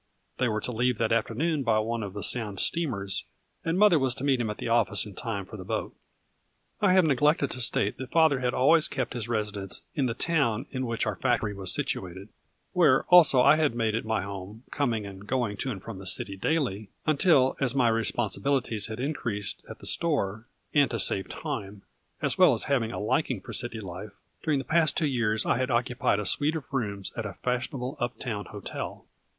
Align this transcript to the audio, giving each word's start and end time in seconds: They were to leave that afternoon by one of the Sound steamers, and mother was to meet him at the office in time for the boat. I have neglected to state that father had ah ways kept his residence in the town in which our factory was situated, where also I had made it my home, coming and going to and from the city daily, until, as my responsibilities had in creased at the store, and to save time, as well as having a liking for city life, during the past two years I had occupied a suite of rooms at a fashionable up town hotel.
They 0.39 0.47
were 0.47 0.61
to 0.61 0.71
leave 0.71 0.97
that 0.97 1.11
afternoon 1.11 1.61
by 1.61 1.77
one 1.77 2.01
of 2.01 2.13
the 2.13 2.23
Sound 2.23 2.59
steamers, 2.59 3.25
and 3.63 3.77
mother 3.77 3.99
was 3.99 4.15
to 4.15 4.23
meet 4.23 4.39
him 4.41 4.49
at 4.49 4.57
the 4.57 4.67
office 4.67 5.05
in 5.05 5.13
time 5.13 5.45
for 5.45 5.57
the 5.57 5.63
boat. 5.63 5.95
I 6.81 6.93
have 6.93 7.05
neglected 7.05 7.51
to 7.51 7.61
state 7.61 7.97
that 7.99 8.09
father 8.11 8.39
had 8.39 8.55
ah 8.55 8.65
ways 8.65 8.87
kept 8.87 9.13
his 9.13 9.29
residence 9.29 9.83
in 9.93 10.07
the 10.07 10.15
town 10.15 10.65
in 10.71 10.87
which 10.87 11.05
our 11.05 11.15
factory 11.17 11.53
was 11.53 11.71
situated, 11.71 12.29
where 12.73 13.03
also 13.09 13.43
I 13.43 13.57
had 13.57 13.75
made 13.75 13.93
it 13.93 14.03
my 14.03 14.23
home, 14.23 14.63
coming 14.71 15.05
and 15.05 15.27
going 15.27 15.55
to 15.57 15.69
and 15.71 15.83
from 15.83 15.99
the 15.99 16.07
city 16.07 16.35
daily, 16.35 16.89
until, 17.05 17.55
as 17.59 17.75
my 17.75 17.87
responsibilities 17.87 18.87
had 18.87 18.99
in 18.99 19.13
creased 19.13 19.63
at 19.69 19.77
the 19.77 19.85
store, 19.85 20.47
and 20.73 20.89
to 20.89 20.97
save 20.97 21.29
time, 21.29 21.83
as 22.23 22.39
well 22.39 22.53
as 22.53 22.63
having 22.63 22.91
a 22.91 22.97
liking 22.97 23.39
for 23.39 23.53
city 23.53 23.79
life, 23.79 24.13
during 24.41 24.57
the 24.57 24.65
past 24.65 24.97
two 24.97 25.05
years 25.05 25.45
I 25.45 25.57
had 25.57 25.69
occupied 25.69 26.17
a 26.19 26.25
suite 26.25 26.55
of 26.55 26.63
rooms 26.73 27.13
at 27.15 27.23
a 27.27 27.35
fashionable 27.43 27.97
up 27.99 28.17
town 28.17 28.45
hotel. 28.45 29.05